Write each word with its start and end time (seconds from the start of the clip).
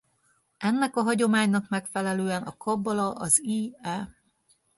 Ennek 0.57 0.95
a 0.95 1.01
hagyománynak 1.01 1.69
megfelelően 1.69 2.43
a 2.43 2.57
kabbala 2.57 3.11
az 3.11 3.41
i.e. 3.43 4.09